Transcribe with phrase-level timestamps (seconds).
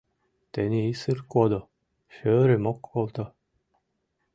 [0.53, 1.61] Тений исыр кодо,
[2.15, 3.25] шӧрым ок волто.